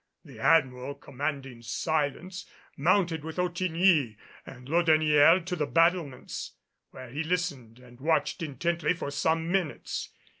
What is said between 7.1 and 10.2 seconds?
he listened and watched intently for some minutes.